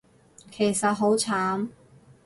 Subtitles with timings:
[0.49, 1.69] 其實好慘